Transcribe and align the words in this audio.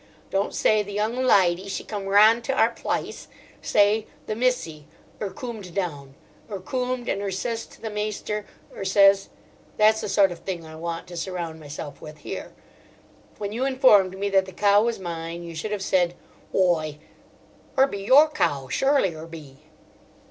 Don't 0.31 0.51
say 0.55 0.81
'The 0.81 0.93
young 0.93 1.15
lydy, 1.15 1.67
she 1.69 1.83
came 1.83 2.05
rahnd 2.07 2.41
to 2.45 2.53
our 2.53 2.71
plice;' 2.71 3.27
say 3.61 4.07
'The 4.25 4.35
missy, 4.35 4.87
'er 5.21 5.29
coomed 5.29 5.75
down; 5.75 6.15
'er 6.49 6.59
coomed, 6.59 7.07
and 7.07 7.21
'er 7.21 7.29
ses 7.29 7.67
to 7.67 7.79
the 7.79 7.91
maister, 7.91 8.47
'er 8.75 8.83
ses...' 8.83 9.29
That's 9.77 10.01
the 10.01 10.09
sort 10.09 10.31
of 10.31 10.39
thing 10.39 10.65
I 10.65 10.75
want 10.75 11.05
to 11.09 11.15
surround 11.17 11.59
myself 11.59 12.01
with 12.01 12.17
here. 12.17 12.51
When 13.37 13.51
you 13.51 13.63
informed 13.63 14.17
me 14.17 14.27
that 14.31 14.45
the 14.47 14.53
cow 14.53 14.81
was 14.83 14.97
mine, 14.97 15.43
you 15.43 15.53
should 15.53 15.71
have 15.71 15.83
said: 15.83 16.15
'Whoi, 16.51 16.97
'er 17.77 17.85
be 17.85 17.99
your 18.03 18.27
cow, 18.27 18.69
surelie 18.71 19.13
'er 19.15 19.27
be. 19.27 19.57